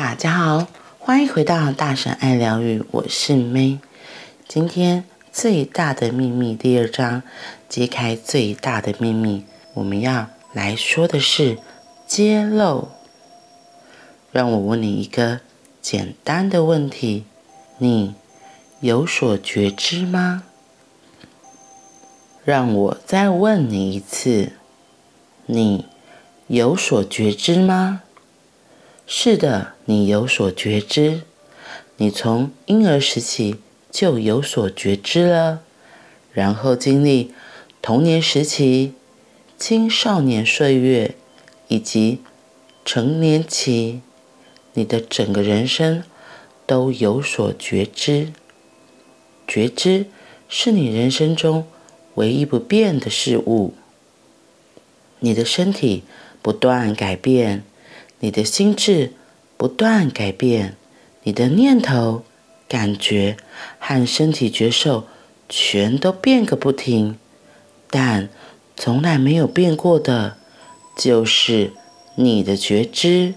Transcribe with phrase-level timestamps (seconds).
[0.00, 0.68] 大家好，
[1.00, 3.80] 欢迎回到大神爱疗愈，我是 May。
[4.46, 7.24] 今天最大的秘密第二章，
[7.68, 9.44] 揭开最大的秘密，
[9.74, 11.58] 我们要来说的是
[12.06, 12.90] 揭露。
[14.30, 15.40] 让我问你一个
[15.82, 17.24] 简单的问题：
[17.78, 18.14] 你
[18.78, 20.44] 有所觉知吗？
[22.44, 24.52] 让我再问你一次：
[25.46, 25.86] 你
[26.46, 28.02] 有所觉知吗？
[29.10, 31.22] 是的，你有所觉知。
[31.96, 33.56] 你从婴儿时期
[33.90, 35.62] 就有所觉知了，
[36.30, 37.32] 然后经历
[37.80, 38.92] 童年时期、
[39.56, 41.14] 青少年岁月
[41.68, 42.20] 以及
[42.84, 44.02] 成年期，
[44.74, 46.04] 你的整个人生
[46.66, 48.30] 都有所觉知。
[49.46, 50.04] 觉知
[50.50, 51.66] 是你人生中
[52.16, 53.72] 唯一不变的事物。
[55.20, 56.04] 你的身体
[56.42, 57.64] 不断改变。
[58.20, 59.12] 你的心智
[59.56, 60.76] 不断改变，
[61.22, 62.24] 你的念头、
[62.68, 63.36] 感觉
[63.78, 65.06] 和身体觉受
[65.48, 67.16] 全都变个不停，
[67.90, 68.28] 但
[68.76, 70.36] 从来没有变过的，
[70.96, 71.72] 就是
[72.16, 73.34] 你的觉知，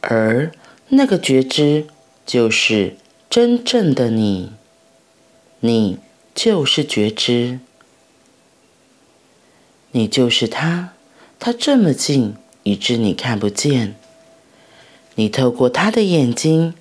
[0.00, 0.52] 而
[0.88, 1.86] 那个觉知
[2.24, 2.96] 就是
[3.28, 4.52] 真正的你，
[5.60, 5.98] 你
[6.34, 7.58] 就是觉知，
[9.90, 10.94] 你就是他，
[11.38, 12.34] 他这么近。
[12.68, 13.94] 以致你看不见，
[15.14, 16.74] 你透过他的眼睛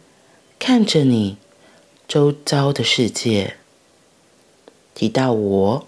[0.59, 1.37] 看着你
[2.09, 3.55] 周遭的世界。
[4.93, 5.87] 提到我，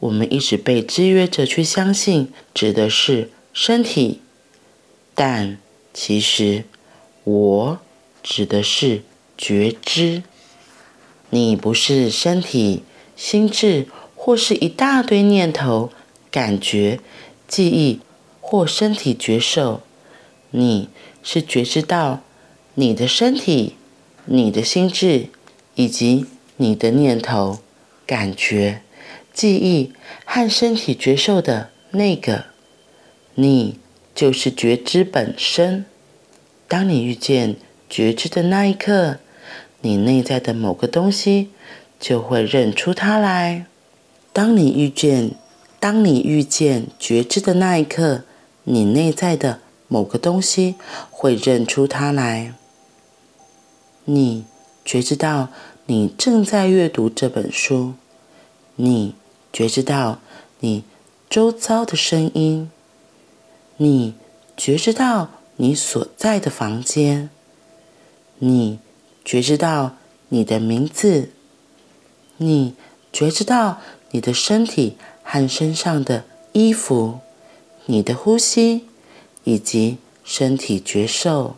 [0.00, 4.20] 我们一直被制约着去相信，指的是身体，
[5.14, 5.58] 但
[5.94, 6.64] 其实
[7.22, 7.78] 我
[8.24, 9.02] 指的是
[9.38, 10.24] 觉知。
[11.30, 12.82] 你不是身体、
[13.14, 15.92] 心智，或是一大堆念头、
[16.32, 16.98] 感觉、
[17.46, 18.00] 记忆。
[18.48, 19.80] 或身体觉受，
[20.52, 20.88] 你
[21.20, 22.20] 是觉知到
[22.74, 23.74] 你的身体、
[24.26, 25.30] 你的心智
[25.74, 26.26] 以及
[26.56, 27.58] 你的念头、
[28.06, 28.82] 感觉、
[29.34, 29.92] 记忆
[30.24, 32.44] 和身体觉受的那个，
[33.34, 33.80] 你
[34.14, 35.84] 就是觉知本身。
[36.68, 37.56] 当你遇见
[37.90, 39.18] 觉知的那一刻，
[39.80, 41.50] 你内在的某个东西
[41.98, 43.66] 就会认出它来。
[44.32, 45.32] 当你遇见，
[45.80, 48.22] 当你遇见觉知的那一刻。
[48.68, 50.74] 你内在的某个东西
[51.10, 52.52] 会认出它来。
[54.04, 54.44] 你
[54.84, 55.50] 觉知到
[55.86, 57.94] 你正在阅读这本书，
[58.74, 59.14] 你
[59.52, 60.18] 觉知到
[60.58, 60.82] 你
[61.30, 62.68] 周遭的声音，
[63.76, 64.14] 你
[64.56, 67.30] 觉知到你所在的房间，
[68.40, 68.80] 你
[69.24, 69.96] 觉知到
[70.30, 71.30] 你的名字，
[72.38, 72.74] 你
[73.12, 73.78] 觉知到
[74.10, 77.20] 你的身体和身上的衣服。
[77.86, 78.84] 你的呼吸
[79.44, 81.56] 以及身体觉受，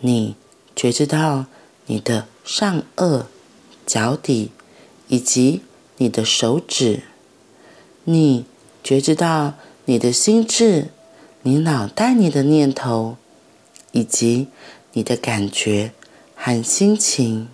[0.00, 0.36] 你
[0.76, 1.46] 觉知到
[1.86, 3.24] 你的上颚、
[3.84, 4.52] 脚底
[5.08, 5.62] 以及
[5.96, 7.02] 你的手指，
[8.04, 8.44] 你
[8.84, 9.54] 觉知到
[9.86, 10.90] 你的心智、
[11.42, 13.16] 你脑袋里的念头
[13.90, 14.46] 以及
[14.92, 15.92] 你的感觉
[16.36, 17.48] 和心情。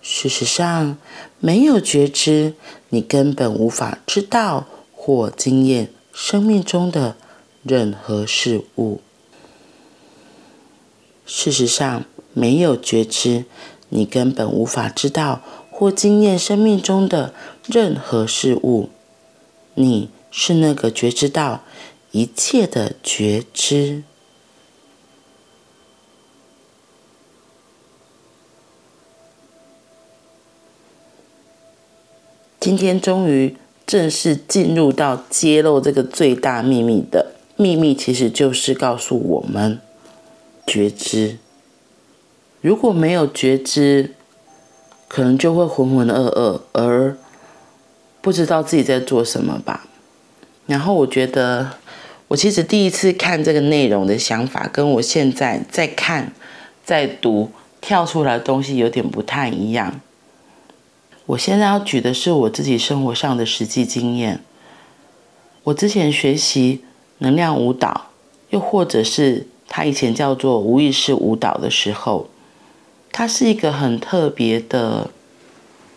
[0.00, 0.96] 事实上，
[1.38, 2.54] 没有觉知，
[2.88, 5.90] 你根本无法知道或经验。
[6.14, 7.16] 生命中的
[7.64, 9.00] 任何事物，
[11.26, 13.44] 事实上，没有觉知，
[13.88, 15.42] 你根本无法知道
[15.72, 17.34] 或经验生命中的
[17.66, 18.90] 任何事物。
[19.74, 21.64] 你是那个觉知到
[22.12, 24.04] 一切的觉知。
[32.60, 33.56] 今天终于。
[33.86, 39.78] 正式进入到揭露这个最大秘密的秘密，其实就是告诉我们
[40.66, 41.38] 觉知。
[42.60, 44.14] 如果没有觉知，
[45.06, 47.16] 可能就会浑浑噩噩，而
[48.20, 49.86] 不知道自己在做什么吧。
[50.66, 51.72] 然后我觉得，
[52.28, 56.32] 我其实第一次看这个内容的想法，跟我现在在看、
[56.82, 57.50] 在读
[57.82, 60.00] 跳出来的东西有点不太一样。
[61.26, 64.40] 我现在要举的是我自己生活上的实际经验。
[65.62, 66.84] 我之前学习
[67.18, 68.08] 能量舞蹈，
[68.50, 72.28] 又或者是它以前叫做无意识舞蹈的时候，
[73.10, 75.10] 它是一个很特别的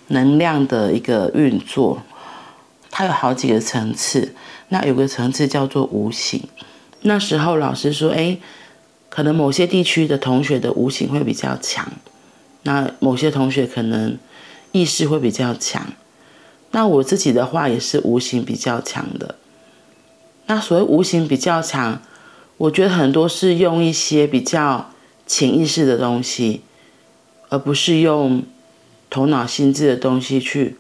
[0.07, 2.01] 能量的一个运作。
[2.89, 4.33] 它有好几个层次，
[4.69, 6.41] 那有个层次叫做无形。
[7.01, 8.37] 那时候老师说，哎，
[9.09, 11.85] 可能某些地区的同学的无形会比较强，
[12.63, 14.17] 那某些同学可能。
[14.77, 15.87] 意识会比较强，
[16.71, 19.35] 那我自己的话也是无形比较强的。
[20.45, 22.01] 那所谓无形比较强，
[22.57, 24.91] 我觉得很多是用一些比较
[25.25, 26.61] 潜意识的东西，
[27.49, 28.43] 而不是用
[29.09, 30.77] 头脑心智的东西去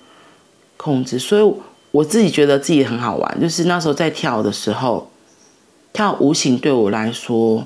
[0.77, 1.17] 控制。
[1.17, 1.53] 所以
[1.91, 5.09] 我自己觉得自己很好玩，就是那时候在跳的时候，
[5.91, 7.65] 跳无形对我来说，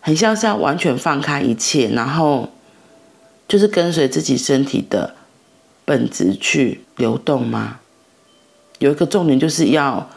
[0.00, 2.50] 很像是要完全放开一切，然后
[3.54, 5.14] 就是跟随自己身体的
[5.84, 7.78] 本质去流动吗？
[8.80, 10.10] 有一个重点就是要。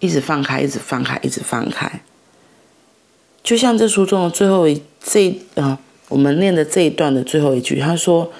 [0.00, 2.02] 一直放开，一直放开，一直放开。
[3.42, 5.78] 就像这书中的最后一这啊、呃，
[6.10, 8.30] 我们念的这一段的最后一句，他说：“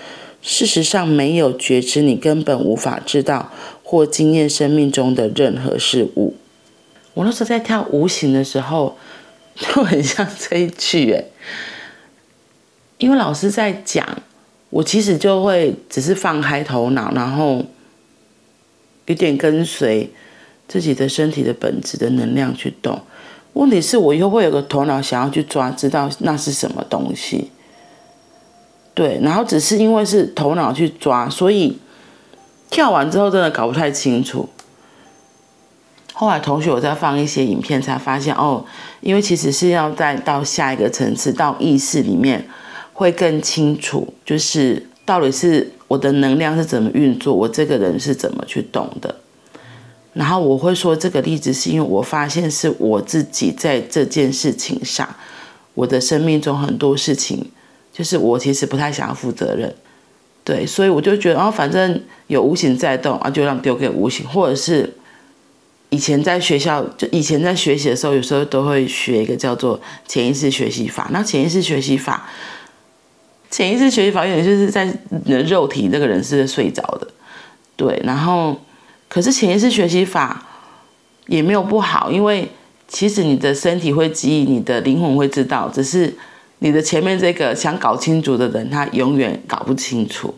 [0.42, 3.50] 事实上，没有觉知，你根本无法知道
[3.82, 6.36] 或经验生命中的任何事物。”
[7.14, 8.96] 我那时候在跳无形的时候，
[9.56, 11.30] 就很像这一句诶，
[13.04, 14.06] 因为老师在讲，
[14.70, 17.64] 我其实就会只是放开头脑，然后
[19.06, 20.10] 有点跟随。
[20.66, 22.98] 自己的身体的本质的能量去动，
[23.52, 27.50] 问题是我又会有个头脑想要去抓，知道那是什么东西。
[28.94, 31.76] 对，然后只是因为是头脑去抓，所以
[32.70, 34.48] 跳完之后真的搞不太清楚。
[36.14, 38.64] 后来同学我在放一些影片，才发现哦，
[39.02, 42.48] 因为其实是要再到下一个层次，到意识里面
[42.94, 49.16] 会更清楚，就是到底是我的能量是怎么运作，我这个人是怎么去动的。
[50.14, 55.12] 然后我会说这个例子，是因为我发现是我自己在这件事情上，
[55.74, 57.50] 我的生命中很多事情，
[57.92, 59.74] 就是我其实不太想要负责任，
[60.44, 64.94] 对，所以我就觉得，哦，反正有无形在动啊，就让丢给无形，或者是
[65.90, 71.08] 以前在学校，就以前在学习的时候，有时候都会学一个叫做潜意识学习法。
[71.12, 72.28] 那潜意识学习法，
[73.54, 74.84] 潜意识学习法有点就是在
[75.26, 77.06] 你的肉体那个人是睡着的，
[77.76, 78.56] 对，然后。
[79.06, 80.44] 可是潜意识学习法
[81.28, 82.50] 也没有不好，因为
[82.88, 86.12] 其实你的身体会记忆，你的灵魂会知道，只是
[86.58, 90.34] 你的前面这个想搞清楚的人，他永远搞不清楚。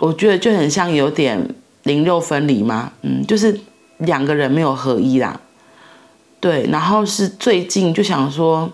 [0.00, 1.54] 我觉得就很像有点
[1.84, 3.58] 灵肉分离嘛，嗯，就是
[3.96, 5.40] 两个人没有合一啦。
[6.38, 8.70] 对，然后是最近就想说，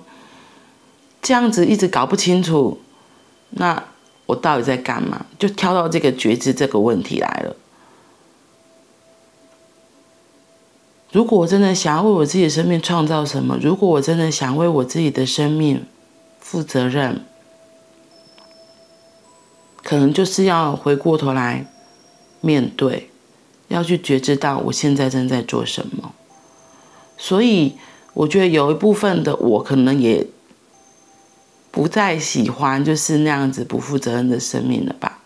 [1.22, 2.80] 这样子一直搞不清楚，
[3.50, 3.82] 那
[4.26, 5.26] 我到底在干嘛？
[5.38, 7.56] 就跳到这个觉知这个问题来了。
[11.10, 15.86] 如果我真的想要为我自己的生命创造什么，如果我真的想为我自己的生命
[16.38, 17.24] 负责任，
[19.82, 21.66] 可能就是要回过头来
[22.42, 23.08] 面对，
[23.68, 26.12] 要去觉知到我现在正在做什么。
[27.16, 27.78] 所以，
[28.12, 30.26] 我觉得有一部分的我可能也
[31.70, 35.19] 不再喜欢就是那样子不负责任的生命了吧。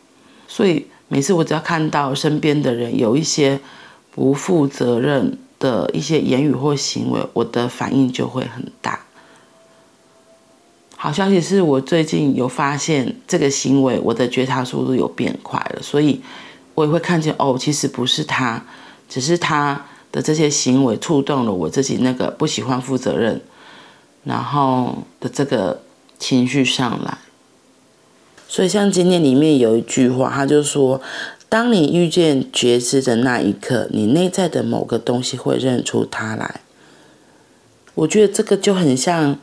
[0.48, 3.60] 所以，每次我只要看到身边的人有一些
[4.10, 8.98] 不负责任，的一些言语或行为，我的反应就会很大。
[10.96, 16.20] 好消息是我最近有发现这个行为，我的觉察速度有变快了，所以
[16.74, 18.64] 我也会看见哦，其实不是他，
[19.08, 23.40] 只是他的这些行为触动了我自己那个不喜欢负责任，
[24.24, 25.80] 然后的这个
[26.22, 27.18] 情绪上来。
[28.48, 31.02] 所以像今天里面有一句话，他就说。
[31.48, 36.62] 当你遇见觉知的那一刻，你内在的某个东西会认出它来。
[37.94, 39.38] 我觉得这个就很像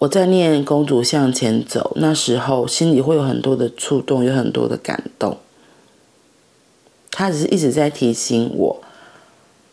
[0.00, 5.38] 我在念《公主向前走》那时候，心里会有很多的触动，有很多的感动。
[7.10, 8.82] 他只是一直在提醒我，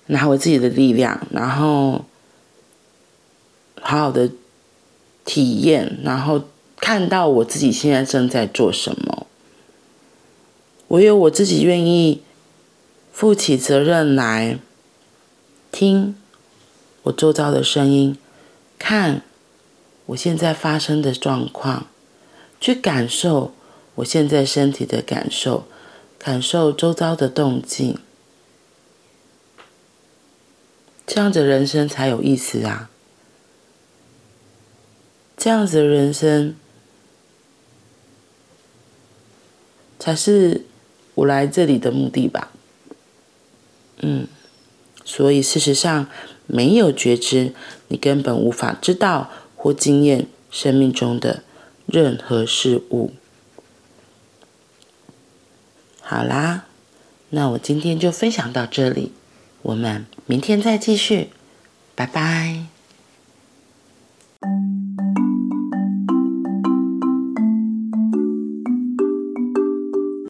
[0.05, 2.05] 拿回自己的力量，然后
[3.81, 4.29] 好好的
[5.25, 6.43] 体验，然后
[6.77, 9.27] 看到我自己现在正在做什么。
[10.89, 12.21] 唯有我自己愿意
[13.13, 14.59] 负起责任来
[15.71, 16.15] 听
[17.03, 18.17] 我周遭的声音，
[18.77, 19.21] 看
[20.07, 21.87] 我现在发生的状况，
[22.59, 23.53] 去感受
[23.95, 25.65] 我现在身体的感受，
[26.19, 27.97] 感受周遭的动静，
[31.07, 32.90] 这样子人生才有意思啊！
[35.41, 36.55] 这样子的人生
[39.97, 40.65] 才是。
[41.13, 42.51] 我来这里的目的吧，
[43.97, 44.25] 嗯，
[45.03, 46.07] 所以事实上
[46.47, 47.53] 没有觉知，
[47.89, 51.43] 你根本无法知道或经验生命中的
[51.85, 53.11] 任何事物。
[55.99, 56.65] 好啦，
[57.29, 59.11] 那我今天就分享到这里，
[59.63, 61.29] 我们明天再继续，
[61.93, 62.80] 拜拜。